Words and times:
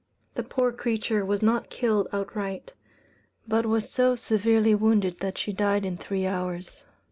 The 0.33 0.41
poor 0.41 0.71
creature 0.71 1.23
was 1.23 1.43
not 1.43 1.69
killed 1.69 2.07
outright; 2.11 2.73
but 3.47 3.67
was 3.67 3.91
so 3.91 4.15
severely 4.15 4.73
wounded 4.73 5.19
that 5.19 5.37
she 5.37 5.53
died 5.53 5.85
in 5.85 5.95
three 5.95 6.25
hours. 6.25 6.83